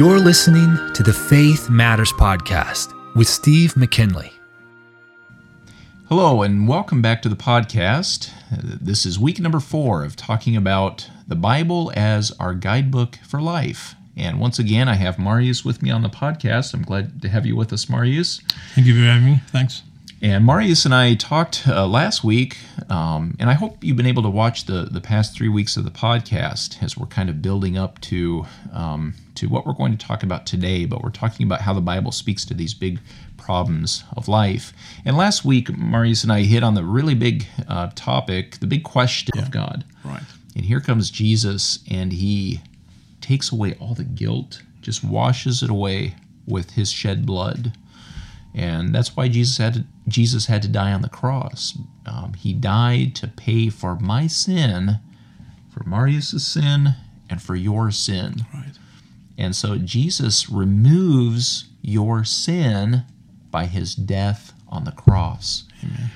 You're 0.00 0.18
listening 0.18 0.78
to 0.94 1.02
the 1.02 1.12
Faith 1.12 1.68
Matters 1.68 2.10
Podcast 2.10 2.94
with 3.14 3.28
Steve 3.28 3.76
McKinley. 3.76 4.32
Hello, 6.08 6.40
and 6.40 6.66
welcome 6.66 7.02
back 7.02 7.20
to 7.20 7.28
the 7.28 7.36
podcast. 7.36 8.30
This 8.50 9.04
is 9.04 9.18
week 9.18 9.38
number 9.40 9.60
four 9.60 10.02
of 10.02 10.16
talking 10.16 10.56
about 10.56 11.06
the 11.28 11.36
Bible 11.36 11.92
as 11.94 12.32
our 12.40 12.54
guidebook 12.54 13.18
for 13.28 13.42
life. 13.42 13.94
And 14.16 14.40
once 14.40 14.58
again, 14.58 14.88
I 14.88 14.94
have 14.94 15.18
Marius 15.18 15.66
with 15.66 15.82
me 15.82 15.90
on 15.90 16.00
the 16.00 16.08
podcast. 16.08 16.72
I'm 16.72 16.80
glad 16.80 17.20
to 17.20 17.28
have 17.28 17.44
you 17.44 17.54
with 17.54 17.70
us, 17.70 17.90
Marius. 17.90 18.40
Thank 18.74 18.86
you 18.86 18.94
for 18.94 19.00
having 19.00 19.26
me. 19.26 19.42
Thanks. 19.48 19.82
And 20.22 20.44
Marius 20.44 20.84
and 20.84 20.94
I 20.94 21.14
talked 21.14 21.66
uh, 21.66 21.86
last 21.86 22.22
week, 22.22 22.58
um, 22.90 23.36
and 23.38 23.48
I 23.48 23.54
hope 23.54 23.82
you've 23.82 23.96
been 23.96 24.04
able 24.06 24.22
to 24.24 24.28
watch 24.28 24.66
the, 24.66 24.82
the 24.90 25.00
past 25.00 25.34
three 25.34 25.48
weeks 25.48 25.78
of 25.78 25.84
the 25.84 25.90
podcast 25.90 26.82
as 26.82 26.94
we're 26.94 27.06
kind 27.06 27.30
of 27.30 27.40
building 27.40 27.78
up 27.78 27.98
to 28.02 28.44
um, 28.70 29.14
to 29.36 29.48
what 29.48 29.64
we're 29.66 29.72
going 29.72 29.96
to 29.96 30.06
talk 30.06 30.22
about 30.22 30.44
today. 30.44 30.84
But 30.84 31.02
we're 31.02 31.08
talking 31.10 31.46
about 31.46 31.62
how 31.62 31.72
the 31.72 31.80
Bible 31.80 32.12
speaks 32.12 32.44
to 32.46 32.54
these 32.54 32.74
big 32.74 33.00
problems 33.38 34.04
of 34.14 34.28
life. 34.28 34.74
And 35.06 35.16
last 35.16 35.46
week, 35.46 35.74
Marius 35.74 36.22
and 36.22 36.30
I 36.30 36.42
hit 36.42 36.62
on 36.62 36.74
the 36.74 36.84
really 36.84 37.14
big 37.14 37.46
uh, 37.66 37.88
topic, 37.94 38.58
the 38.60 38.66
big 38.66 38.82
question 38.84 39.32
Yeah. 39.34 39.42
of 39.42 39.50
God. 39.50 39.84
Right. 40.04 40.20
And 40.54 40.66
here 40.66 40.80
comes 40.80 41.10
Jesus, 41.10 41.78
and 41.90 42.12
he 42.12 42.60
takes 43.22 43.50
away 43.52 43.74
all 43.80 43.94
the 43.94 44.04
guilt, 44.04 44.60
just 44.82 45.02
washes 45.02 45.62
it 45.62 45.70
away 45.70 46.16
with 46.46 46.72
his 46.72 46.90
shed 46.92 47.24
blood. 47.24 47.72
And 48.54 48.94
that's 48.94 49.16
why 49.16 49.28
Jesus 49.28 49.58
had 49.58 49.74
to, 49.74 49.84
Jesus 50.08 50.46
had 50.46 50.62
to 50.62 50.68
die 50.68 50.92
on 50.92 51.02
the 51.02 51.08
cross. 51.08 51.78
Um, 52.06 52.34
he 52.34 52.52
died 52.52 53.14
to 53.16 53.28
pay 53.28 53.70
for 53.70 53.96
my 53.96 54.26
sin, 54.26 54.98
for 55.72 55.84
Marius' 55.84 56.46
sin, 56.46 56.94
and 57.28 57.40
for 57.40 57.54
your 57.54 57.90
sin. 57.90 58.44
Right. 58.52 58.72
And 59.38 59.54
so 59.54 59.78
Jesus 59.78 60.50
removes 60.50 61.68
your 61.80 62.24
sin 62.24 63.04
by 63.50 63.66
his 63.66 63.94
death 63.94 64.52
on 64.68 64.84
the 64.84 64.92
cross. 64.92 65.64
Amen. 65.82 66.10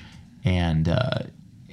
And 0.44 0.88
uh, 0.88 1.18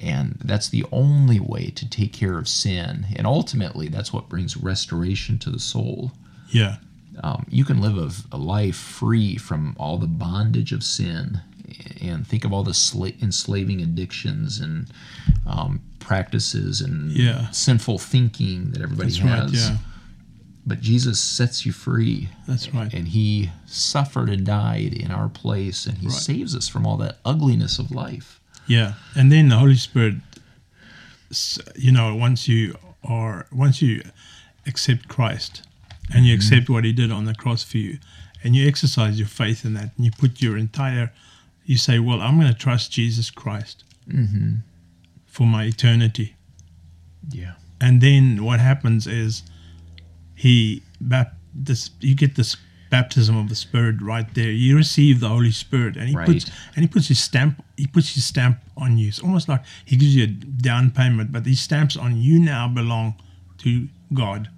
and 0.00 0.38
that's 0.42 0.68
the 0.68 0.84
only 0.90 1.38
way 1.38 1.70
to 1.70 1.88
take 1.88 2.12
care 2.12 2.38
of 2.38 2.48
sin. 2.48 3.06
And 3.14 3.26
ultimately, 3.26 3.88
that's 3.88 4.12
what 4.12 4.28
brings 4.28 4.56
restoration 4.56 5.38
to 5.40 5.50
the 5.50 5.60
soul. 5.60 6.12
Yeah. 6.48 6.76
Um, 7.22 7.46
you 7.50 7.64
can 7.64 7.80
live 7.80 7.98
a, 7.98 8.36
a 8.36 8.38
life 8.38 8.76
free 8.76 9.36
from 9.36 9.76
all 9.78 9.98
the 9.98 10.06
bondage 10.06 10.72
of 10.72 10.82
sin, 10.82 11.40
and 12.00 12.26
think 12.26 12.44
of 12.44 12.52
all 12.52 12.62
the 12.62 12.72
sla- 12.72 13.20
enslaving 13.22 13.80
addictions 13.82 14.60
and 14.60 14.86
um, 15.46 15.80
practices 15.98 16.80
and 16.80 17.12
Yeah. 17.12 17.50
sinful 17.50 17.98
thinking 17.98 18.70
that 18.72 18.82
everybody 18.82 19.10
That's 19.10 19.20
has. 19.22 19.52
right. 19.52 19.52
Yeah. 19.72 19.78
But 20.64 20.80
Jesus 20.80 21.18
sets 21.20 21.66
you 21.66 21.72
free. 21.72 22.28
That's 22.46 22.72
right. 22.72 22.92
And 22.94 23.08
he 23.08 23.50
suffered 23.66 24.30
and 24.30 24.46
died 24.46 24.94
in 24.94 25.10
our 25.10 25.28
place, 25.28 25.86
and 25.86 25.98
he 25.98 26.06
Right. 26.06 26.14
saves 26.16 26.54
us 26.56 26.68
from 26.68 26.86
all 26.86 26.96
that 26.98 27.18
ugliness 27.24 27.78
of 27.78 27.90
life. 27.90 28.40
Yeah. 28.66 28.94
And 29.16 29.30
then 29.32 29.48
the 29.48 29.58
Holy 29.58 29.74
Spirit, 29.74 30.14
you 31.76 31.92
know, 31.92 32.14
once 32.14 32.46
you 32.48 32.76
are, 33.02 33.46
once 33.52 33.82
you 33.82 34.02
accept 34.66 35.08
Christ 35.08 35.62
and 36.14 36.26
you 36.26 36.34
accept 36.34 36.62
mm-hmm. 36.64 36.72
what 36.74 36.84
He 36.84 36.92
did 36.92 37.10
on 37.12 37.24
the 37.24 37.34
cross 37.34 37.62
for 37.64 37.78
you, 37.78 37.98
and 38.42 38.54
you 38.56 38.66
exercise 38.68 39.18
your 39.18 39.28
faith 39.28 39.64
in 39.64 39.74
that, 39.74 39.90
and 39.96 40.04
you 40.04 40.10
put 40.16 40.40
your 40.42 40.56
entire, 40.56 41.12
you 41.64 41.76
say, 41.78 41.98
well, 41.98 42.20
I'm 42.20 42.38
going 42.40 42.52
to 42.52 42.58
trust 42.58 42.90
Jesus 42.92 43.30
Christ 43.30 43.84
mm-hmm. 44.08 44.56
for 45.26 45.46
my 45.46 45.64
eternity. 45.64 46.36
Yeah. 47.30 47.52
and 47.80 48.00
then 48.00 48.44
what 48.44 48.58
happens 48.60 49.06
is 49.06 49.42
he 50.34 50.82
bap- 51.00 51.36
this 51.54 51.90
you 52.00 52.14
get 52.16 52.34
this 52.34 52.56
baptism 52.90 53.36
of 53.36 53.48
the 53.48 53.54
spirit 53.54 54.02
right 54.02 54.34
there 54.34 54.50
you 54.50 54.76
receive 54.76 55.20
the 55.20 55.28
holy 55.28 55.52
spirit 55.52 55.96
and 55.96 56.08
he 56.08 56.16
Right. 56.16 56.26
puts 56.26 56.50
and 56.74 56.82
he 56.84 56.88
puts 56.88 57.06
his 57.08 57.20
stamp 57.20 57.64
he 57.76 57.86
puts 57.86 58.14
his 58.14 58.24
stamp 58.24 58.58
on 58.76 58.98
you 58.98 59.06
it's 59.08 59.20
almost 59.20 59.48
like 59.48 59.62
he 59.84 59.96
gives 59.96 60.14
you 60.16 60.24
a 60.24 60.26
down 60.26 60.90
payment 60.90 61.30
but 61.32 61.44
these 61.44 61.60
stamps 61.60 61.96
on 61.96 62.16
you 62.16 62.38
now 62.40 62.66
belong 62.68 63.14
to 63.58 63.88
god 64.12 64.50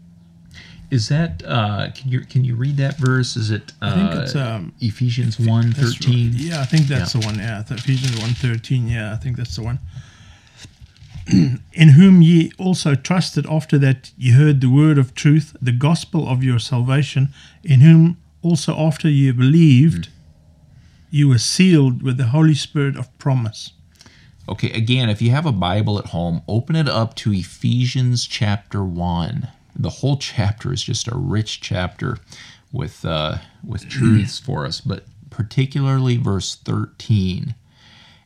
Is 0.91 1.09
that 1.09 1.43
uh, 1.47 1.91
can 1.95 2.11
you 2.11 2.21
can 2.21 2.45
you 2.45 2.55
read 2.57 2.77
that 2.77 2.97
verse? 2.99 3.37
Is 3.37 3.51
it 3.51 3.73
uh, 3.83 3.95
think 3.95 4.23
it's, 4.23 4.35
um, 4.37 4.73
Ephesians 4.81 5.39
1, 5.41 5.73
13? 5.73 6.33
yeah 6.35 6.61
i 6.61 6.65
think 6.65 6.87
that's 6.87 7.15
Yeah. 7.15 7.21
the 7.21 7.27
one 7.27 7.39
yeah 7.39 7.61
ephesians 7.69 8.13
1.13 8.17 8.91
yeah 8.91 9.13
i 9.13 9.17
think 9.17 9.37
that's 9.37 9.57
the 9.57 9.63
one 9.63 9.79
in 11.73 11.89
whom 11.91 12.21
ye 12.23 12.53
also 12.59 12.95
trusted 12.95 13.47
after 13.47 13.79
that 13.79 14.13
ye 14.19 14.33
heard 14.33 14.61
the 14.61 14.69
word 14.69 14.99
of 14.99 15.15
truth, 15.15 15.57
the 15.61 15.73
gospel 15.73 16.29
of 16.29 16.45
your 16.45 16.59
salvation, 16.59 17.31
in 17.63 17.81
whom 17.81 18.19
also 18.43 18.77
after 18.77 19.09
ye 19.09 19.31
believed, 19.33 20.09
you 21.11 21.27
were 21.29 21.39
sealed 21.39 22.03
with 22.03 22.19
the 22.19 22.27
Holy 22.27 22.55
Spirit 22.55 22.97
of 22.99 23.09
promise. 23.19 23.73
Okay, 24.47 24.71
again, 24.73 25.09
if 25.09 25.23
you 25.23 25.31
have 25.31 25.47
a 25.47 25.53
Bible 25.53 25.99
at 25.99 26.07
home, 26.09 26.43
open 26.47 26.77
it 26.77 26.89
up 26.91 27.15
to 27.17 27.33
Ephesians 27.33 28.27
chapter 28.27 28.85
1. 28.85 29.49
The 29.77 29.91
whole 29.91 30.17
chapter 30.17 30.73
is 30.73 30.83
just 30.83 31.09
a 31.09 31.17
rich 31.17 31.61
chapter 31.61 32.19
with 32.73 33.05
uh, 33.05 33.39
with 33.67 33.89
truths 33.89 34.39
for 34.39 34.65
us, 34.67 34.81
but 34.81 35.05
particularly 35.31 36.17
verse 36.17 36.55
13. 36.55 37.55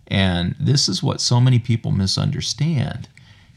And 0.08 0.54
this 0.58 0.88
is 0.88 1.02
what 1.02 1.20
so 1.20 1.40
many 1.40 1.58
people 1.58 1.90
misunderstand. 1.92 3.08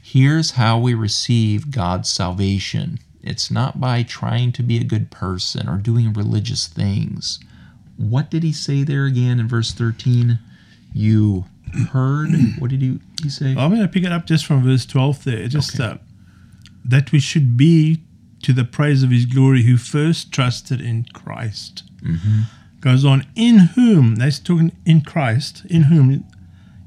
Here's 0.01 0.51
how 0.51 0.79
we 0.79 0.93
receive 0.93 1.71
God's 1.71 2.09
salvation. 2.09 2.99
It's 3.21 3.51
not 3.51 3.79
by 3.79 4.03
trying 4.03 4.51
to 4.53 4.63
be 4.63 4.77
a 4.79 4.83
good 4.83 5.11
person 5.11 5.69
or 5.69 5.77
doing 5.77 6.11
religious 6.11 6.67
things. 6.67 7.39
What 7.97 8.31
did 8.31 8.43
he 8.43 8.51
say 8.51 8.83
there 8.83 9.05
again 9.05 9.39
in 9.39 9.47
verse 9.47 9.71
13? 9.73 10.39
You 10.93 11.45
heard. 11.91 12.29
What 12.57 12.71
did 12.71 12.81
he, 12.81 12.99
he 13.21 13.29
say? 13.29 13.51
I'm 13.51 13.69
going 13.69 13.81
to 13.81 13.87
pick 13.87 14.03
it 14.03 14.11
up 14.11 14.25
just 14.25 14.45
from 14.45 14.63
verse 14.63 14.85
12 14.85 15.23
there. 15.23 15.47
Just 15.47 15.79
Okay. 15.79 15.91
uh, 15.93 15.97
that 16.83 17.11
we 17.11 17.19
should 17.19 17.57
be 17.57 18.01
to 18.43 18.53
the 18.53 18.63
praise 18.63 19.03
of 19.03 19.11
his 19.11 19.25
glory 19.25 19.63
who 19.63 19.77
first 19.77 20.31
trusted 20.31 20.81
in 20.81 21.05
Christ. 21.13 21.83
Mm-hmm. 22.01 22.41
Goes 22.79 23.05
on, 23.05 23.27
in 23.35 23.59
whom, 23.75 24.15
that's 24.15 24.39
talking 24.39 24.71
in 24.85 25.01
Christ, 25.01 25.63
in 25.69 25.83
whom 25.83 26.25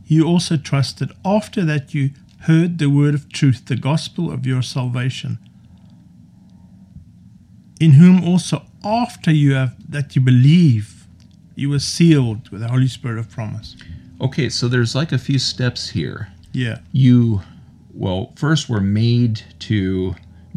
you 0.07 0.27
also 0.27 0.57
trusted 0.57 1.13
after 1.25 1.65
that 1.65 1.95
you 1.95 2.11
heard 2.41 2.79
the 2.79 2.91
word 2.91 3.15
of 3.15 3.33
truth, 3.33 3.67
the 3.67 3.77
gospel 3.77 4.31
of 4.31 4.45
your 4.45 4.63
salvation. 4.63 5.39
In 7.81 7.93
whom 7.93 8.25
also 8.25 8.63
after 8.85 9.31
you 9.31 9.55
have 9.55 9.75
that 9.91 10.15
you 10.15 10.21
believe, 10.23 11.07
you 11.55 11.71
were 11.71 11.79
sealed 11.79 12.49
with 12.51 12.61
the 12.61 12.69
Holy 12.69 12.89
Spirit 12.89 13.19
of 13.19 13.31
promise. 13.31 13.77
Okay, 14.21 14.49
so 14.49 14.69
there's 14.69 14.95
like 14.95 15.13
a 15.13 15.19
few 15.19 15.39
steps 15.39 15.91
here. 15.91 16.29
Yeah. 16.53 16.79
You, 16.93 17.43
well, 17.95 18.33
first 18.37 18.69
we're 18.69 18.81
made 18.81 19.43
to 19.61 20.15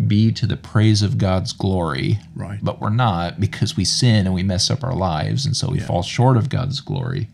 be 0.08 0.32
to 0.32 0.46
the 0.46 0.58
praise 0.58 1.02
of 1.02 1.18
God's 1.18 1.54
glory. 1.54 2.20
Right. 2.36 2.60
But 2.62 2.80
we're 2.80 2.90
not 2.92 3.40
because 3.40 3.76
we 3.76 3.84
sin 3.86 4.26
and 4.28 4.36
we 4.36 4.44
mess 4.44 4.70
up 4.70 4.84
our 4.84 4.96
lives, 4.96 5.46
and 5.46 5.56
so 5.58 5.70
we 5.72 5.80
Yeah. 5.80 5.86
fall 5.88 6.04
short 6.04 6.38
of 6.38 6.50
God's 6.50 6.82
glory. 6.82 7.30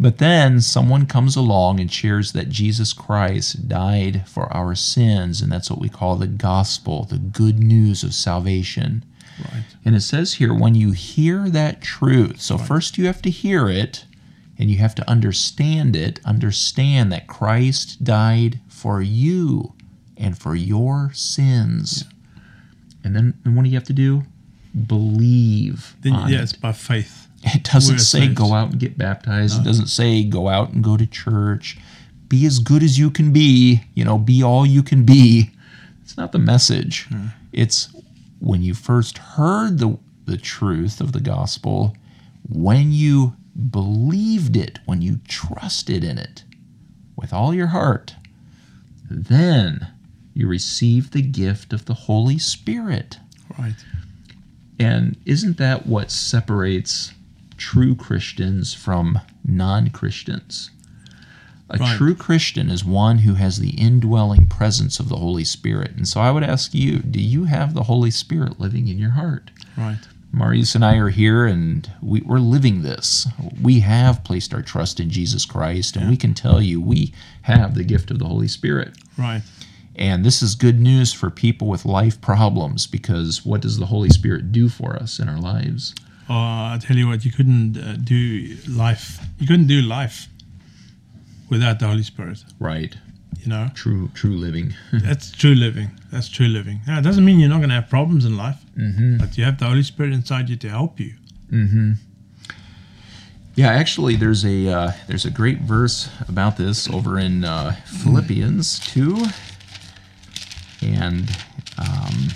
But 0.00 0.18
then 0.18 0.60
someone 0.60 1.06
comes 1.06 1.34
along 1.34 1.80
and 1.80 1.90
shares 1.90 2.32
that 2.32 2.50
Jesus 2.50 2.92
Christ 2.92 3.68
died 3.68 4.22
for 4.26 4.52
our 4.54 4.74
sins, 4.74 5.40
and 5.40 5.50
that's 5.50 5.70
what 5.70 5.80
we 5.80 5.88
call 5.88 6.16
the 6.16 6.26
gospel, 6.28 7.04
the 7.04 7.18
good 7.18 7.58
news 7.58 8.04
of 8.04 8.14
salvation. 8.14 9.04
Right. 9.40 9.64
And 9.84 9.96
it 9.96 10.02
says 10.02 10.34
here, 10.34 10.52
when 10.54 10.74
you 10.74 10.92
hear 10.92 11.48
that 11.48 11.80
truth, 11.80 12.40
so 12.40 12.58
first 12.58 12.98
you 12.98 13.06
have 13.06 13.22
to 13.22 13.30
hear 13.30 13.68
it 13.68 14.04
and 14.58 14.70
you 14.70 14.78
have 14.78 14.94
to 14.96 15.08
understand 15.10 15.96
it, 15.96 16.20
understand 16.24 17.10
that 17.12 17.26
Christ 17.28 18.02
died 18.04 18.60
for 18.78 19.02
you 19.02 19.74
and 20.16 20.38
for 20.38 20.54
your 20.54 21.10
sins. 21.12 22.04
And 23.02 23.14
then 23.16 23.34
and 23.44 23.56
what 23.56 23.64
do 23.64 23.70
you 23.70 23.76
have 23.76 23.84
to 23.84 23.92
do? 23.92 24.22
Believe. 24.86 25.96
Then 26.02 26.12
on 26.12 26.30
yeah, 26.30 26.38
it. 26.38 26.42
it's 26.44 26.52
by 26.52 26.72
faith. 26.72 27.26
It 27.42 27.64
doesn't 27.64 27.96
We're 27.96 27.98
say 27.98 28.28
go 28.28 28.52
out 28.52 28.70
and 28.70 28.80
get 28.80 28.98
baptized. 28.98 29.54
It 29.54 29.56
uh-huh. 29.58 29.64
doesn't 29.64 29.86
say 29.86 30.24
go 30.24 30.48
out 30.48 30.70
and 30.70 30.82
go 30.82 30.96
to 30.96 31.06
church. 31.06 31.78
Be 32.28 32.44
as 32.46 32.58
good 32.58 32.82
as 32.82 32.98
you 32.98 33.10
can 33.10 33.32
be. 33.32 33.82
You 33.94 34.04
know, 34.04 34.18
be 34.18 34.42
all 34.42 34.66
you 34.66 34.82
can 34.82 35.04
be. 35.04 35.50
It's 36.02 36.16
not 36.16 36.32
the 36.32 36.38
message. 36.38 37.06
Hmm. 37.08 37.26
It's 37.52 37.88
when 38.40 38.62
you 38.62 38.74
first 38.74 39.18
heard 39.18 39.78
the, 39.78 39.98
the 40.24 40.36
truth 40.36 41.00
of 41.00 41.12
the 41.12 41.20
gospel, 41.20 41.96
when 42.48 42.92
you 42.92 43.36
believed 43.70 44.56
it, 44.56 44.78
when 44.84 45.02
you 45.02 45.20
trusted 45.28 46.04
in 46.04 46.18
it 46.18 46.44
with 47.16 47.32
all 47.32 47.52
your 47.52 47.68
heart, 47.68 48.14
then 49.10 49.88
you 50.34 50.46
receive 50.46 51.10
the 51.10 51.22
gift 51.22 51.72
of 51.72 51.86
the 51.86 51.94
Holy 51.94 52.38
Spirit. 52.38 53.18
Right. 53.58 53.74
And 54.78 55.16
isn't 55.24 55.56
that 55.58 55.86
what 55.86 56.10
separates 56.10 57.12
true 57.56 57.94
Christians 57.96 58.74
from 58.74 59.18
non 59.44 59.90
Christians? 59.90 60.70
A 61.70 61.76
Right. 61.76 61.96
true 61.96 62.14
Christian 62.14 62.70
is 62.70 62.82
one 62.84 63.18
who 63.18 63.34
has 63.34 63.58
the 63.58 63.70
indwelling 63.70 64.46
presence 64.46 64.98
of 65.00 65.08
the 65.10 65.16
Holy 65.16 65.44
Spirit. 65.44 65.92
And 65.96 66.08
so 66.08 66.20
I 66.20 66.30
would 66.30 66.42
ask 66.42 66.72
you, 66.72 67.00
do 67.00 67.20
you 67.20 67.44
have 67.44 67.74
the 67.74 67.82
Holy 67.84 68.10
Spirit 68.10 68.58
living 68.58 68.88
in 68.88 68.98
your 68.98 69.10
heart? 69.10 69.50
Right. 69.76 69.98
Marius 70.38 70.76
and 70.76 70.84
I 70.84 70.96
are 70.96 71.08
here 71.08 71.46
and 71.46 71.90
we, 72.00 72.20
we're 72.20 72.38
living 72.38 72.82
this. 72.82 73.26
We 73.60 73.80
have 73.80 74.22
placed 74.22 74.54
our 74.54 74.62
trust 74.62 75.00
in 75.00 75.10
Jesus 75.10 75.44
Christ, 75.44 75.96
and 75.96 76.08
we 76.08 76.16
can 76.16 76.32
tell 76.32 76.62
you 76.62 76.80
we 76.80 77.12
have 77.42 77.74
the 77.74 77.82
gift 77.82 78.10
of 78.10 78.20
the 78.20 78.26
Holy 78.26 78.46
Spirit. 78.46 78.96
Right. 79.18 79.42
And 79.96 80.24
this 80.24 80.40
is 80.40 80.54
good 80.54 80.78
news 80.78 81.12
for 81.12 81.28
people 81.28 81.66
with 81.66 81.84
life 81.84 82.20
problems 82.20 82.86
because 82.86 83.44
what 83.44 83.60
does 83.60 83.78
the 83.78 83.86
Holy 83.86 84.10
Spirit 84.10 84.52
do 84.52 84.68
for 84.68 84.94
us 84.94 85.18
in 85.18 85.28
our 85.28 85.40
lives? 85.40 85.92
Uh, 86.30 86.74
I 86.74 86.78
tell 86.80 86.96
you 86.96 87.08
what, 87.08 87.24
you 87.24 87.32
couldn't 87.32 87.76
uh, 87.76 87.96
do 87.96 88.56
life. 88.68 89.18
You 89.38 89.46
couldn't 89.48 89.66
do 89.66 89.82
life 89.82 90.28
without 91.50 91.80
the 91.80 91.88
Holy 91.88 92.04
Spirit. 92.04 92.44
Right. 92.60 92.96
You 93.48 93.54
know, 93.54 93.70
True, 93.74 94.10
true 94.12 94.36
living. 94.36 94.74
that's 94.92 95.30
true 95.30 95.54
living. 95.54 95.88
That's 96.12 96.28
true 96.28 96.48
living. 96.48 96.80
Now, 96.86 96.98
it 96.98 97.02
doesn't 97.02 97.24
mean 97.24 97.40
you're 97.40 97.48
not 97.48 97.60
going 97.60 97.70
to 97.70 97.76
have 97.76 97.88
problems 97.88 98.26
in 98.26 98.36
life, 98.36 98.62
mm-hmm. 98.76 99.16
but 99.16 99.38
you 99.38 99.44
have 99.44 99.58
the 99.58 99.64
Holy 99.64 99.82
Spirit 99.82 100.12
inside 100.12 100.50
you 100.50 100.56
to 100.56 100.68
help 100.68 101.00
you. 101.00 101.14
Mm-hmm. 101.50 101.92
Yeah, 103.54 103.68
actually, 103.68 104.16
there's 104.16 104.44
a 104.44 104.68
uh, 104.68 104.92
there's 105.06 105.24
a 105.24 105.30
great 105.30 105.60
verse 105.60 106.10
about 106.28 106.58
this 106.58 106.90
over 106.90 107.18
in 107.18 107.42
uh, 107.42 107.74
Philippians 107.86 108.80
two, 108.80 109.16
and 110.82 111.34
um, 111.78 112.28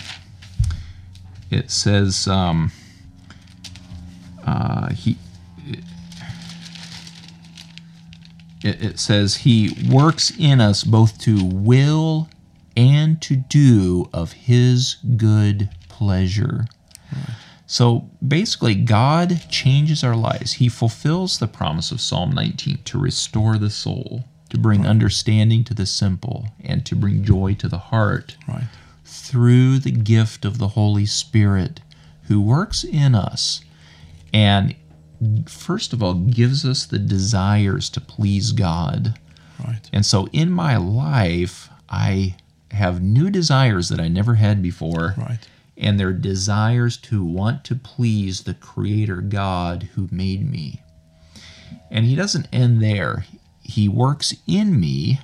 it 1.51 1.71
says 1.71 2.27
um, 2.27 2.73
uh, 4.47 4.89
he. 4.95 5.19
It, 8.63 8.83
it 8.83 8.99
says 8.99 9.37
he 9.37 9.77
works 9.91 10.33
in 10.39 10.61
us 10.61 10.85
both 10.85 11.19
to 11.21 11.45
will 11.45 12.29
and 12.77 13.21
to 13.23 13.37
do 13.37 14.09
of 14.13 14.33
his 14.33 14.97
good 15.17 15.69
pleasure. 15.89 16.67
So 17.67 18.11
basically, 18.27 18.75
God 18.75 19.43
changes 19.51 20.05
our 20.05 20.17
lives. 20.17 20.55
He 20.55 20.69
fulfills 20.69 21.39
the 21.39 21.49
promise 21.49 21.91
of 21.91 22.01
Psalm 22.01 22.33
19 22.33 22.79
to 22.85 22.99
restore 22.99 23.57
the 23.59 23.71
soul, 23.71 24.25
to 24.51 24.59
bring 24.59 24.87
understanding 24.87 25.65
to 25.65 25.75
the 25.75 25.87
simple, 25.87 26.49
and 26.63 26.85
to 26.87 26.95
bring 26.95 27.25
joy 27.25 27.55
to 27.55 27.69
the 27.69 27.79
heart 27.79 28.37
Right. 28.47 28.65
through 29.05 29.79
the 29.79 29.91
gift 29.91 30.45
of 30.45 30.59
the 30.59 30.69
Holy 30.69 31.07
Spirit 31.07 31.81
who 32.25 32.41
works 32.41 32.85
in 32.85 33.15
us 33.15 33.63
and, 34.35 34.75
first 35.47 35.93
of 35.93 36.03
all, 36.03 36.15
gives 36.15 36.65
us 36.65 36.87
the 36.87 36.99
desires 36.99 37.89
to 37.91 38.01
please 38.01 38.53
God. 38.53 39.19
Right. 39.65 39.89
And 39.93 40.05
so 40.05 40.29
in 40.33 40.51
my 40.51 40.77
life, 40.77 41.69
I 41.89 42.37
have 42.71 43.03
new 43.03 43.31
desires 43.31 43.89
that 43.91 44.01
I 44.01 44.09
never 44.09 44.37
had 44.37 44.63
before 44.63 45.15
Right. 45.17 45.49
And 45.77 45.99
they're 45.99 46.13
desires 46.13 46.97
to 46.99 47.25
want 47.25 47.65
to 47.65 47.75
please 47.75 48.43
the 48.43 48.55
Creator 48.55 49.23
God 49.23 49.91
who 49.95 50.09
made 50.11 50.49
me. 50.49 50.81
And 51.91 52.05
He 52.05 52.15
doesn't 52.15 52.49
end 52.53 52.83
there. 52.83 53.25
He 53.63 53.89
works 53.89 54.35
in 54.47 54.79
me 54.79 55.21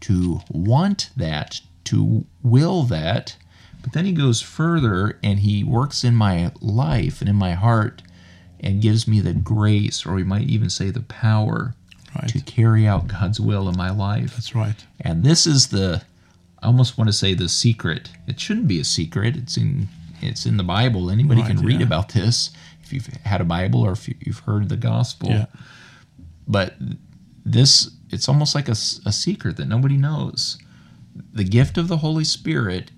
to 0.00 0.40
want 0.50 1.10
that, 1.16 1.60
to 1.84 2.26
will 2.42 2.82
that, 2.84 3.36
but 3.82 3.92
then 3.92 4.04
He 4.04 4.12
goes 4.12 4.42
further 4.42 5.18
and 5.22 5.40
He 5.40 5.64
works 5.64 6.04
in 6.04 6.14
my 6.14 6.52
life 6.60 7.20
and 7.20 7.30
in 7.30 7.36
my 7.36 7.54
heart 7.54 8.02
and 8.64 8.82
gives 8.82 9.06
me 9.06 9.20
the 9.20 9.32
grace, 9.34 10.04
or 10.04 10.14
we 10.14 10.24
might 10.24 10.48
even 10.48 10.68
say 10.70 10.90
the 10.90 11.02
power, 11.02 11.76
Right. 12.16 12.28
to 12.28 12.40
carry 12.40 12.86
out 12.86 13.08
God's 13.08 13.38
will 13.40 13.68
in 13.68 13.76
my 13.76 13.90
life. 13.90 14.34
That's 14.34 14.54
right. 14.54 14.84
And 15.00 15.22
this 15.24 15.46
is 15.46 15.68
the 15.68 16.02
I 16.62 16.66
almost 16.66 16.96
want 16.96 17.08
to 17.08 17.12
say 17.12 17.34
the 17.34 17.48
secret. 17.48 18.08
It 18.26 18.40
shouldn't 18.40 18.66
be 18.68 18.80
a 18.80 18.84
secret. 18.84 19.36
It's 19.36 19.56
in 19.56 19.88
it's 20.22 20.46
in 20.46 20.56
the 20.56 20.62
Bible. 20.64 21.10
Anybody 21.10 21.42
Right, 21.42 21.50
can 21.56 21.64
read 21.66 21.80
yeah. 21.80 21.86
about 21.86 22.10
this 22.10 22.50
if 22.82 22.92
you've 22.92 23.06
had 23.24 23.40
a 23.40 23.44
Bible 23.44 23.80
or 23.80 23.92
if 23.92 24.08
you- 24.08 24.14
you've 24.20 24.38
heard 24.40 24.68
the 24.70 24.76
gospel. 24.76 25.28
Yeah. 25.28 25.46
But 26.48 26.76
this 27.44 27.90
it's 28.10 28.28
almost 28.28 28.54
like 28.54 28.68
a 28.68 28.74
secret 28.76 29.56
that 29.56 29.66
nobody 29.68 29.96
knows. 29.96 30.56
The 31.32 31.44
gift 31.44 31.76
of 31.76 31.88
the 31.88 31.98
Holy 31.98 32.24
Spirit 32.24 32.92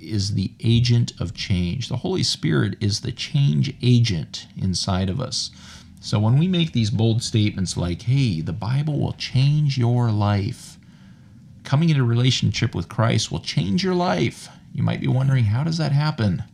is 0.00 0.34
the 0.34 0.52
agent 0.64 1.12
of 1.20 1.34
change. 1.34 1.88
The 1.88 1.98
Holy 1.98 2.22
Spirit 2.22 2.76
is 2.80 3.00
the 3.00 3.12
change 3.12 3.74
agent 3.82 4.46
inside 4.56 5.08
of 5.08 5.20
us. 5.20 5.50
So 6.00 6.18
when 6.18 6.38
we 6.38 6.48
make 6.48 6.72
these 6.72 6.90
bold 6.90 7.22
statements 7.22 7.76
like, 7.76 8.02
hey, 8.02 8.40
the 8.40 8.52
Bible 8.52 8.98
will 8.98 9.12
change 9.12 9.76
your 9.76 10.10
life, 10.10 10.78
coming 11.64 11.90
into 11.90 12.04
relationship 12.04 12.74
with 12.74 12.88
Christ 12.88 13.30
will 13.30 13.40
change 13.40 13.84
your 13.84 13.94
life. 13.94 14.48
You 14.72 14.82
might 14.82 15.00
be 15.00 15.08
wondering, 15.08 15.44
how 15.44 15.64
does 15.64 15.78
that 15.78 15.92
happen? 15.92 16.44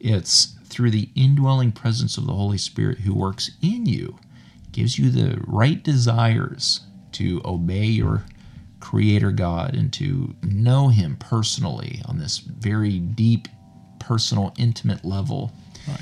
It's 0.00 0.56
through 0.64 0.90
the 0.90 1.10
indwelling 1.14 1.72
presence 1.72 2.16
of 2.16 2.26
the 2.26 2.34
Holy 2.34 2.58
Spirit 2.58 2.98
who 3.00 3.14
works 3.14 3.50
in 3.62 3.86
you, 3.86 4.18
gives 4.72 4.98
you 4.98 5.10
the 5.10 5.40
right 5.46 5.82
desires 5.82 6.80
to 7.12 7.40
obey 7.44 7.84
your 7.84 8.24
Creator 8.84 9.32
God 9.32 9.74
and 9.74 9.90
to 9.94 10.34
know 10.42 10.88
Him 10.88 11.16
personally 11.16 12.02
on 12.04 12.18
this 12.18 12.38
very 12.38 12.98
deep, 12.98 13.48
personal, 13.98 14.52
intimate 14.58 15.04
level. 15.04 15.52
Right. 15.88 16.00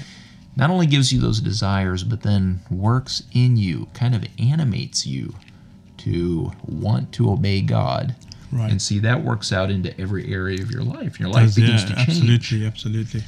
Not 0.57 0.69
only 0.71 0.87
gives 0.87 1.13
you 1.13 1.21
those 1.21 1.41
desires, 1.41 2.03
but 2.03 2.23
then 2.23 2.61
works 2.71 3.23
in 3.33 3.57
you, 3.57 3.87
kind 3.95 4.15
of 4.17 4.25
animates 4.39 5.07
you 5.07 5.35
to 5.99 6.51
want 6.67 7.13
to 7.13 7.31
obey 7.31 7.61
God. 7.61 8.15
Right. 8.51 8.71
And 8.71 8.83
see, 8.83 8.99
that 8.99 9.23
works 9.23 9.53
out 9.53 9.71
into 9.71 9.99
every 10.01 10.31
area 10.35 10.61
of 10.61 10.71
your 10.71 10.83
life. 10.83 11.21
Your 11.21 11.29
life 11.29 11.45
Does- 11.47 11.55
begins 11.55 11.83
yeah, 11.85 11.89
to 11.89 11.95
change. 11.95 12.09
absolutely, 12.11 12.67
absolutely. 12.67 13.23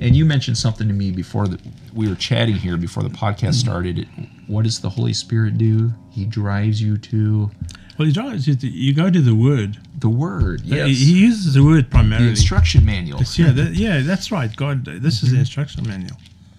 And 0.00 0.16
you 0.16 0.24
mentioned 0.24 0.58
something 0.58 0.88
to 0.88 0.94
me 0.94 1.12
before 1.12 1.46
that 1.46 1.60
we 1.92 2.08
were 2.08 2.16
chatting 2.16 2.56
here 2.56 2.76
before 2.76 3.02
the 3.04 3.08
podcast 3.10 3.50
Mm-hmm. 3.50 3.68
started. 3.68 4.08
What 4.48 4.64
does 4.64 4.80
the 4.80 4.90
Holy 4.90 5.12
Spirit 5.12 5.56
do? 5.58 5.92
He 6.10 6.24
drives 6.24 6.80
you 6.82 6.96
to 6.96 7.50
Well, 7.98 8.08
you 8.08 8.14
drives 8.14 8.46
you, 8.48 8.54
to- 8.56 8.68
you 8.68 8.92
go 8.94 9.08
to 9.10 9.20
the 9.20 9.34
Word. 9.34 9.78
the 10.00 10.08
Word. 10.08 10.62
Yes. 10.64 10.88
He, 10.88 11.12
uses 11.20 11.54
the 11.54 11.62
Word 11.64 11.90
primarily. 11.90 12.26
the 12.26 12.30
instruction 12.30 12.84
manual. 12.84 13.20
It's- 13.20 13.38
yeah, 13.38 13.52
that, 13.52 13.74
yeah, 13.74 14.00
that's 14.00 14.30
right. 14.32 14.54
God, 14.54 14.84
this 14.84 15.22
is 15.22 15.30
the 15.32 15.38
instruction 15.38 15.86
manual 15.86 16.16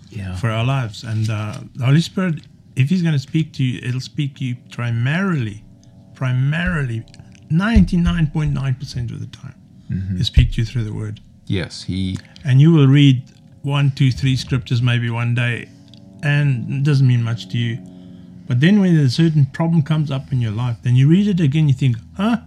Yeah. 0.10 0.36
for 0.36 0.50
our 0.50 0.64
lives, 0.66 1.04
and 1.04 1.30
uh, 1.30 1.60
the 1.76 1.86
Holy 1.86 2.02
Spirit, 2.02 2.42
if 2.76 2.90
He's 2.90 3.02
going 3.02 3.14
to 3.14 3.20
speak 3.20 3.52
to 3.54 3.64
you, 3.64 3.80
it'll 3.84 4.00
speak 4.02 4.36
to 4.38 4.46
you 4.46 4.56
primarily, 4.72 5.64
primarily, 6.14 7.04
ninety 7.50 7.98
nine 7.98 8.28
point 8.28 8.54
nine 8.54 8.76
percent 8.76 9.12
of 9.12 9.20
the 9.20 9.28
time, 9.28 9.56
Mm-hmm. 9.92 10.16
He'll 10.16 10.26
speak 10.26 10.54
to 10.54 10.62
you 10.62 10.66
through 10.66 10.84
the 10.86 10.94
Word, 10.94 11.20
Yes. 11.46 11.84
He. 11.84 12.18
and 12.44 12.60
you 12.60 12.72
will 12.74 12.88
read 12.88 13.24
one, 13.62 13.92
two, 13.92 14.12
three 14.12 14.36
scriptures 14.36 14.82
maybe 14.82 15.10
one 15.10 15.36
day, 15.36 15.70
and 16.24 16.72
it 16.74 16.84
doesn't 16.84 17.06
mean 17.08 17.22
much 17.24 17.50
to 17.50 17.58
you. 17.58 17.78
But 18.48 18.60
then 18.60 18.80
when 18.80 18.96
a 18.96 19.10
certain 19.10 19.46
problem 19.48 19.82
comes 19.82 20.12
up 20.12 20.32
in 20.32 20.40
your 20.42 20.52
life, 20.52 20.78
then 20.84 20.96
you 20.96 21.08
read 21.10 21.28
it 21.28 21.40
again, 21.40 21.68
you 21.68 21.74
think, 21.74 21.98
huh? 22.16 22.38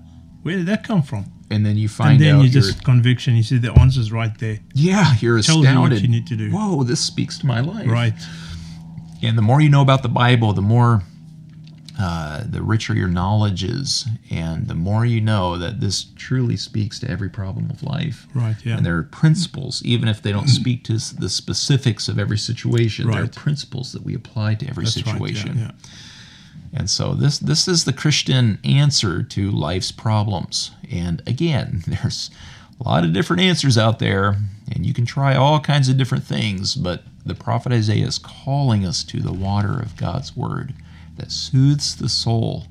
Where 0.43 0.57
did 0.57 0.67
that 0.67 0.85
come 0.85 1.03
from? 1.03 1.25
And 1.51 1.65
then 1.65 1.77
you 1.77 1.89
find 1.89 2.13
And 2.13 2.21
then 2.21 2.35
out 2.37 2.43
you 2.45 2.51
just 2.51 2.85
conviction. 2.85 3.35
You 3.35 3.43
see 3.43 3.59
the 3.59 3.73
answer's 3.73 4.13
right 4.13 4.37
there. 4.39 4.59
yeah, 4.75 5.15
you're 5.21 5.41
tells 5.41 5.59
you 5.59 5.65
what 5.65 5.93
astounded. 5.93 6.03
you 6.03 6.09
need 6.09 6.27
to 6.29 6.37
do. 6.37 6.51
Whoa, 6.51 6.85
this 6.85 7.01
speaks 7.01 7.39
to 7.39 7.47
my 7.47 7.61
life. 7.61 7.89
Right. 7.89 8.15
And 9.23 9.37
the 9.37 9.43
more 9.43 9.61
you 9.61 9.69
know 9.69 9.83
about 9.83 10.03
the 10.03 10.09
Bible, 10.09 10.53
the 10.53 10.63
more, 10.63 11.03
uh, 12.01 12.45
the 12.49 12.63
richer 12.63 12.95
your 12.95 13.09
knowledge 13.09 13.65
is, 13.65 14.07
and 14.31 14.69
the 14.69 14.75
more 14.75 15.05
you 15.05 15.21
know 15.21 15.59
that 15.59 15.81
this 15.81 16.07
truly 16.15 16.57
speaks 16.57 17.01
to 17.01 17.11
every 17.11 17.29
problem 17.29 17.71
of 17.71 17.83
life. 17.83 18.29
Right. 18.35 18.55
Yeah. 18.65 18.77
And 18.77 18.87
there 18.87 18.97
are 18.97 19.03
principles, 19.03 19.83
even 19.85 20.09
if 20.09 20.23
they 20.23 20.31
don't 20.31 20.49
speak 20.49 20.85
to 20.85 20.93
the 20.93 21.29
specifics 21.29 22.07
of 22.07 22.19
every 22.19 22.39
situation. 22.39 23.09
Right. 23.09 23.17
There 23.17 23.25
are 23.25 23.29
principles 23.29 23.93
that 23.93 24.05
we 24.05 24.15
apply 24.15 24.55
to 24.57 24.69
every 24.69 24.85
That's 24.85 24.97
right, 24.99 25.07
yeah, 25.07 25.13
situation. 25.13 25.59
yeah. 25.59 25.71
And 26.73 26.89
so 26.89 27.15
this 27.15 27.39
this 27.39 27.67
is 27.67 27.85
the 27.85 27.93
Christian 27.93 28.59
answer 28.63 29.23
to 29.23 29.51
life's 29.51 29.91
problems. 29.91 30.71
And 30.91 31.21
again, 31.27 31.83
there's 31.89 32.31
a 32.81 32.89
lot 32.89 33.03
of 33.03 33.13
different 33.13 33.43
answers 33.43 33.77
out 33.77 33.99
there, 33.99 34.37
and 34.73 34.87
you 34.87 34.95
can 34.95 35.05
try 35.05 35.35
all 35.35 35.59
kinds 35.59 35.89
of 35.89 35.97
different 35.97 36.23
things, 36.23 36.77
but 36.77 37.03
the 37.27 37.35
prophet 37.35 37.73
Isaiah 37.73 38.07
is 38.07 38.19
calling 38.19 38.87
us 38.87 39.03
to 39.05 39.19
the 39.21 39.33
water 39.33 39.81
of 39.81 39.97
God's 39.97 40.37
word 40.37 40.75
that 41.19 41.31
soothes 41.33 41.97
the 41.97 42.09
soul. 42.09 42.67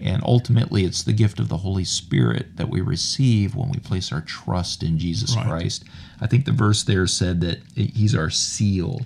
And 0.00 0.20
ultimately, 0.24 0.84
it's 0.84 1.04
the 1.04 1.12
gift 1.12 1.38
of 1.38 1.48
the 1.48 1.58
Holy 1.58 1.84
Spirit 1.84 2.56
that 2.56 2.68
we 2.68 2.80
receive 2.80 3.54
when 3.54 3.68
we 3.70 3.78
place 3.78 4.10
our 4.10 4.20
trust 4.20 4.82
in 4.82 4.98
Jesus 4.98 5.36
Right. 5.36 5.46
Christ. 5.46 5.84
I 6.20 6.26
think 6.26 6.44
the 6.44 6.50
verse 6.52 6.82
there 6.82 7.06
said 7.06 7.40
that 7.42 7.60
He's 7.76 8.14
our 8.14 8.30
seal. 8.30 9.02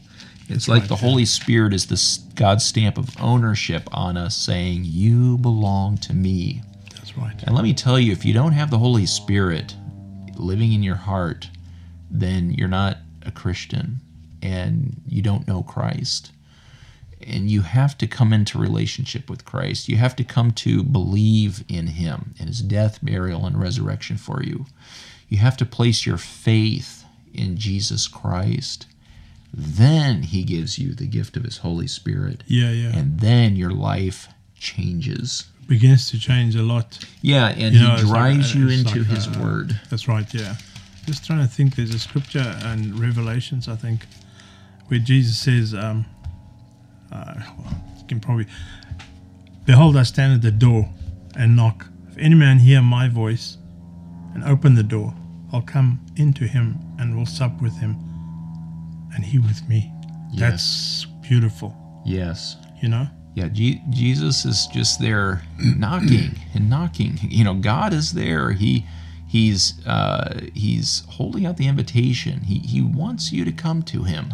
It's 0.48 0.68
like 0.68 0.82
right, 0.82 0.88
the 0.88 0.94
yeah. 0.94 1.00
Holy 1.00 1.24
Spirit 1.26 1.74
is 1.74 1.86
the 1.86 2.18
God's 2.34 2.64
stamp 2.64 2.96
of 2.96 3.10
ownership 3.20 3.88
on 3.92 4.16
us, 4.16 4.34
saying, 4.36 4.82
"You 4.84 5.36
belong 5.38 5.98
to 5.98 6.14
me." 6.14 6.62
That's 6.94 7.16
right. 7.18 7.42
And 7.42 7.54
let 7.54 7.64
me 7.64 7.74
tell 7.74 7.98
you, 7.98 8.12
if 8.12 8.24
you 8.24 8.32
don't 8.32 8.52
have 8.52 8.70
the 8.70 8.78
Holy 8.78 9.06
Spirit 9.06 9.74
living 10.36 10.72
in 10.72 10.82
your 10.82 10.96
heart, 10.96 11.50
then 12.10 12.52
you're 12.52 12.68
not 12.68 12.98
a 13.22 13.30
Christian 13.30 14.00
and 14.42 15.00
you 15.08 15.20
don't 15.22 15.46
know 15.48 15.62
Christ. 15.62 16.30
And 17.26 17.50
you 17.50 17.62
have 17.62 17.98
to 17.98 18.06
come 18.06 18.32
into 18.32 18.58
relationship 18.58 19.28
with 19.28 19.44
Christ. 19.44 19.88
You 19.88 19.96
have 19.96 20.14
to 20.16 20.24
come 20.24 20.52
to 20.52 20.82
believe 20.82 21.64
in 21.68 21.88
Him 21.88 22.34
and 22.38 22.48
His 22.48 22.60
death, 22.62 22.98
burial, 23.02 23.44
and 23.46 23.58
resurrection 23.60 24.16
for 24.16 24.42
you. 24.42 24.66
You 25.28 25.38
have 25.38 25.56
to 25.58 25.66
place 25.66 26.06
your 26.06 26.18
faith 26.18 27.04
in 27.34 27.56
Jesus 27.56 28.06
Christ. 28.08 28.86
Then 29.52 30.22
He 30.22 30.44
gives 30.44 30.78
you 30.78 30.94
the 30.94 31.06
gift 31.06 31.36
of 31.36 31.44
His 31.44 31.58
Holy 31.58 31.86
Spirit, 31.86 32.42
Yeah, 32.46 32.70
yeah. 32.70 32.96
and 32.96 33.20
then 33.20 33.56
your 33.56 33.70
life 33.70 34.28
changes. 34.58 35.46
Begins 35.66 36.10
to 36.12 36.18
change 36.20 36.54
a 36.54 36.62
lot. 36.62 36.98
Yeah, 37.22 37.48
and 37.48 37.74
You 37.74 37.82
know, 37.82 37.96
He 37.96 38.02
like- 38.02 38.06
drives 38.06 38.54
you 38.54 38.68
into 38.68 38.98
like, 39.00 39.08
His 39.08 39.26
uh, 39.26 39.40
Word. 39.42 39.80
That's 39.90 40.06
right, 40.08 40.32
yeah. 40.32 40.56
Just 41.06 41.24
trying 41.24 41.40
to 41.40 41.46
think, 41.46 41.74
there's 41.76 41.94
a 41.94 41.98
scripture 41.98 42.56
and 42.62 42.98
Revelations, 42.98 43.68
I 43.68 43.76
think, 43.76 44.06
where 44.88 45.00
Jesus 45.00 45.38
says, 45.38 45.74
um, 45.74 46.06
uh, 47.12 47.34
well, 47.58 47.74
can 48.08 48.20
probably, 48.20 48.46
Behold, 49.64 49.96
I 49.96 50.04
stand 50.04 50.32
at 50.34 50.42
the 50.42 50.50
door 50.52 50.88
and 51.36 51.56
knock. 51.56 51.86
If 52.10 52.18
any 52.18 52.34
man 52.36 52.58
hear 52.60 52.80
my 52.80 53.08
voice 53.08 53.58
and 54.34 54.44
open 54.44 54.74
the 54.74 54.82
door, 54.82 55.14
I'll 55.52 55.62
come 55.62 56.00
into 56.16 56.46
him 56.46 56.78
and 56.98 57.16
will 57.16 57.26
sup 57.26 57.60
with 57.60 57.76
him 57.78 57.96
and 59.14 59.24
he 59.24 59.38
with 59.38 59.68
me. 59.68 59.90
Yes. 60.32 60.38
That's 60.40 61.06
beautiful, 61.28 61.74
Yes. 62.04 62.56
you 62.82 62.88
know? 62.88 63.08
Yeah, 63.34 63.48
Je- 63.48 63.82
Jesus 63.90 64.44
is 64.44 64.66
just 64.72 65.00
there 65.00 65.42
knocking 65.58 66.36
and 66.54 66.70
knocking. 66.70 67.18
You 67.22 67.44
know, 67.44 67.54
God 67.54 67.92
is 67.92 68.12
there. 68.12 68.52
He 68.52 68.86
he's 69.28 69.84
uh, 69.86 70.40
he's 70.54 71.02
holding 71.08 71.44
out 71.44 71.56
the 71.58 71.66
invitation. 71.68 72.40
He 72.40 72.60
he 72.60 72.80
wants 72.80 73.32
you 73.32 73.44
to 73.44 73.52
come 73.52 73.82
to 73.84 74.04
him. 74.04 74.32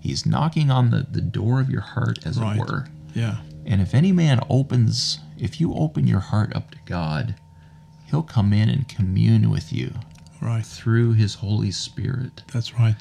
He's 0.00 0.24
knocking 0.26 0.70
on 0.70 0.90
the, 0.90 1.06
the 1.10 1.20
door 1.20 1.60
of 1.60 1.70
your 1.70 1.82
heart, 1.82 2.18
as 2.26 2.38
Right. 2.38 2.56
it 2.56 2.60
were. 2.60 2.86
Yeah, 3.14 3.38
And 3.66 3.80
if 3.80 3.94
any 3.94 4.12
man 4.12 4.40
opens, 4.48 5.18
if 5.36 5.60
you 5.60 5.74
open 5.74 6.06
your 6.06 6.20
heart 6.20 6.54
up 6.56 6.70
to 6.70 6.78
God, 6.86 7.34
he'll 8.06 8.22
come 8.22 8.52
in 8.52 8.68
and 8.68 8.88
commune 8.88 9.50
with 9.50 9.72
you 9.72 9.92
right. 10.40 10.64
through 10.64 11.12
his 11.14 11.34
Holy 11.34 11.70
Spirit. 11.70 12.42
That's 12.52 12.74
right. 12.78 12.96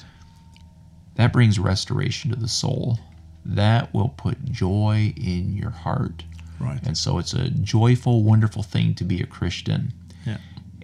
That 1.16 1.32
brings 1.34 1.60
restoration 1.60 2.32
to 2.32 2.36
the 2.38 2.48
soul. 2.48 3.00
That 3.46 3.94
will 3.94 4.10
put 4.10 4.44
joy 4.46 5.14
in 5.16 5.54
your 5.56 5.70
heart. 5.72 6.24
Right. 6.60 6.80
And 6.86 6.98
so 6.98 7.18
it's 7.20 7.34
a 7.34 7.50
joyful, 7.50 8.24
wonderful 8.24 8.64
thing 8.64 8.96
to 8.96 9.04
be 9.04 9.22
a 9.22 9.26
Christian. 9.26 9.94
Yeah. 10.26 10.38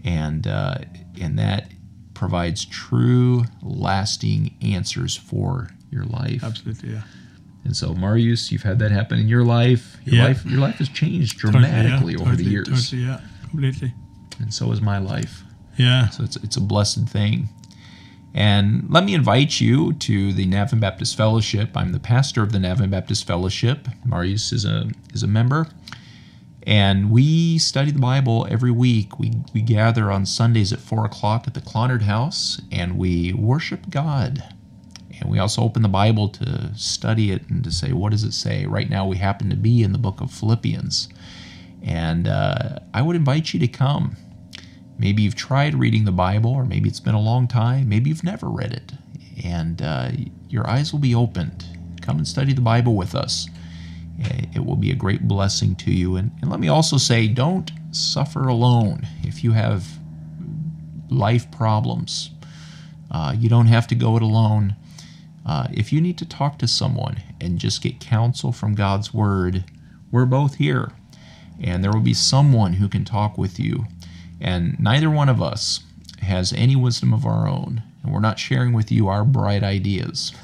And 0.03 0.47
uh, 0.47 0.77
and 1.19 1.37
that 1.39 1.71
provides 2.13 2.63
true, 2.65 3.43
lasting 3.61 4.55
answers 4.61 5.15
for 5.15 5.69
your 5.95 6.05
life. 6.05 6.43
Absolutely, 6.43 6.91
yeah. 6.93 7.01
And 7.63 7.75
so, 7.75 7.95
Marius, 7.95 8.51
you've 8.51 8.61
had 8.63 8.77
that 8.79 8.91
happen 8.91 9.17
in 9.19 9.27
your 9.27 9.43
life. 9.43 9.97
Your 10.05 10.15
Yeah. 10.17 10.25
life, 10.25 10.45
your 10.45 10.59
life 10.59 10.75
has 10.75 10.89
changed 10.89 11.39
Totally, 11.39 11.63
yeah. 11.63 11.81
dramatically 11.81 12.15
over 12.15 12.35
the 12.35 12.43
years, 12.43 12.67
Totally, 12.67 13.03
yeah. 13.07 13.21
Completely. 13.49 13.93
and 14.39 14.53
so 14.53 14.69
has 14.69 14.81
my 14.81 14.99
life. 14.99 15.43
Yeah. 15.77 16.09
So 16.09 16.23
it's 16.23 16.35
it's 16.37 16.57
a 16.57 16.61
blessed 16.61 17.09
thing. 17.09 17.49
And 18.33 18.87
let 18.89 19.05
me 19.05 19.13
invite 19.13 19.61
you 19.61 19.93
to 19.93 20.33
the 20.33 20.45
Navan 20.45 20.79
Baptist 20.81 21.15
Fellowship. 21.15 21.69
I'm 21.75 21.93
the 21.93 21.99
pastor 21.99 22.43
of 22.43 22.51
the 22.51 22.59
Navan 22.59 22.89
Baptist 22.89 23.25
Fellowship. 23.25 23.87
Marius 24.05 24.51
is 24.51 24.65
a 24.65 24.89
is 25.13 25.23
a 25.23 25.27
member. 25.27 25.67
And 26.67 27.11
we 27.11 27.57
study 27.59 27.91
the 27.91 27.99
Bible 27.99 28.47
every 28.49 28.71
week. 28.71 29.19
We, 29.19 29.33
we 29.53 29.61
gather 29.61 30.11
on 30.11 30.25
Sundays 30.25 30.73
at 30.73 30.79
4 30.79 31.05
o'clock 31.05 31.43
at 31.45 31.53
the 31.53 31.61
Clonard 31.61 32.01
House 32.01 32.59
and 32.71 32.97
we 32.97 33.33
worship 33.33 33.91
God. 33.91 34.43
And 35.19 35.29
we 35.29 35.39
also 35.39 35.61
open 35.61 35.81
the 35.81 35.87
Bible 35.87 36.29
to 36.29 36.71
study 36.75 37.31
it 37.31 37.49
and 37.49 37.63
to 37.63 37.71
say, 37.71 37.91
what 37.93 38.11
does 38.11 38.23
it 38.23 38.33
say? 38.33 38.65
Right 38.65 38.89
now, 38.89 39.07
we 39.07 39.17
happen 39.17 39.49
to 39.49 39.55
be 39.55 39.83
in 39.83 39.91
the 39.91 39.97
book 39.97 40.21
of 40.21 40.31
Philippians. 40.31 41.09
And 41.83 42.27
uh, 42.27 42.79
I 42.93 43.01
would 43.01 43.15
invite 43.15 43.53
you 43.53 43.59
to 43.59 43.67
come. 43.67 44.17
Maybe 44.97 45.23
you've 45.23 45.35
tried 45.35 45.75
reading 45.75 46.05
the 46.05 46.11
Bible, 46.11 46.51
or 46.51 46.65
maybe 46.65 46.89
it's 46.89 46.99
been 46.99 47.15
a 47.15 47.21
long 47.21 47.47
time. 47.47 47.89
Maybe 47.89 48.09
you've 48.09 48.23
never 48.23 48.49
read 48.49 48.73
it. 48.73 48.93
And 49.43 49.81
uh, 49.81 50.11
your 50.49 50.67
eyes 50.69 50.91
will 50.91 50.99
be 50.99 51.15
opened. 51.15 51.65
Come 52.01 52.17
and 52.17 52.27
study 52.27 52.53
the 52.53 52.61
Bible 52.61 52.95
with 52.95 53.15
us. 53.15 53.47
It 54.17 54.65
will 54.65 54.77
be 54.77 54.91
a 54.91 54.95
great 54.95 55.27
blessing 55.27 55.75
to 55.77 55.91
you. 55.91 56.15
And, 56.15 56.31
and 56.41 56.49
let 56.49 56.59
me 56.59 56.69
also 56.69 56.97
say 56.97 57.27
don't 57.27 57.71
suffer 57.91 58.47
alone. 58.47 59.07
If 59.23 59.43
you 59.43 59.51
have 59.51 59.85
life 61.09 61.51
problems, 61.51 62.31
uh, 63.11 63.35
you 63.37 63.49
don't 63.49 63.67
have 63.67 63.87
to 63.87 63.95
go 63.95 64.15
it 64.15 64.23
alone. 64.23 64.75
Uh, 65.45 65.67
if 65.71 65.93
you 65.93 66.01
need 66.01 66.17
to 66.17 66.25
talk 66.25 66.57
to 66.59 66.67
someone 66.67 67.21
and 67.39 67.59
just 67.59 67.81
get 67.81 67.99
counsel 67.99 68.51
from 68.51 68.73
God's 68.73 69.13
Word, 69.13 69.65
we're 70.11 70.25
both 70.25 70.55
here. 70.55 70.91
And 71.61 71.83
there 71.83 71.91
will 71.91 72.01
be 72.01 72.13
someone 72.13 72.73
who 72.73 72.89
can 72.89 73.05
talk 73.05 73.37
with 73.37 73.59
you. 73.59 73.85
And 74.41 74.79
neither 74.79 75.09
one 75.09 75.29
of 75.29 75.41
us 75.41 75.81
has 76.21 76.51
any 76.53 76.75
wisdom 76.75 77.13
of 77.13 77.25
our 77.25 77.47
own. 77.47 77.83
And 78.03 78.11
we're 78.13 78.19
not 78.19 78.39
sharing 78.39 78.73
with 78.73 78.91
you 78.91 79.07
our 79.07 79.23
bright 79.23 79.63
ideas. 79.63 80.33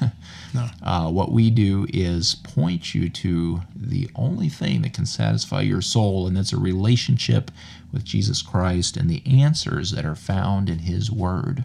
No. 0.54 0.68
Uh, 0.82 1.10
what 1.10 1.32
we 1.32 1.50
do 1.50 1.86
is 1.92 2.34
point 2.34 2.94
you 2.94 3.08
to 3.08 3.62
the 3.74 4.10
only 4.14 4.50
thing 4.50 4.82
that 4.82 4.92
can 4.92 5.06
satisfy 5.06 5.62
your 5.62 5.80
soul, 5.80 6.26
and 6.26 6.36
that's 6.36 6.52
a 6.52 6.58
relationship 6.58 7.50
with 7.90 8.04
Jesus 8.04 8.42
Christ 8.42 8.96
and 8.96 9.08
the 9.08 9.22
answers 9.26 9.92
that 9.92 10.04
are 10.04 10.14
found 10.14 10.68
in 10.68 10.80
His 10.80 11.10
Word. 11.10 11.64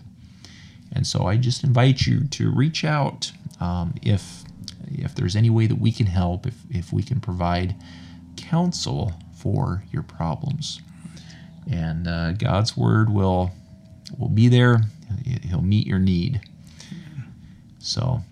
And 0.98 1.06
so 1.06 1.28
I 1.28 1.38
just 1.38 1.64
invite 1.64 2.08
you 2.08 2.28
to 2.30 2.50
reach 2.50 2.84
out 2.84 3.32
um, 3.62 3.94
if 4.02 4.44
if 4.88 5.14
there's 5.14 5.36
any 5.36 5.52
way 5.52 5.68
that 5.68 5.80
we 5.80 5.92
can 5.92 6.08
help, 6.08 6.48
if, 6.48 6.56
if 6.72 6.92
we 6.92 7.04
can 7.04 7.20
provide 7.20 7.76
counsel 8.36 9.14
for 9.38 9.84
your 9.92 10.02
problems. 10.02 10.82
And 11.70 12.08
uh, 12.08 12.32
God's 12.32 12.76
Word 12.76 13.12
will 13.12 13.52
will 14.18 14.30
be 14.30 14.48
there. 14.48 14.82
He'll 15.44 15.62
meet 15.62 15.86
your 15.86 16.00
need. 16.00 16.42
So, 17.78 18.02
all 18.02 18.24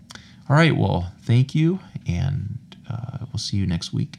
right. 0.49 0.75
Well, 0.75 1.13
thank 1.21 1.53
you, 1.53 1.79
and 2.07 2.57
uh, 2.89 3.19
we'll 3.31 3.37
see 3.37 3.57
you 3.57 3.67
next 3.67 3.93
week. 3.93 4.17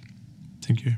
Thank 0.63 0.85
you. 0.85 0.93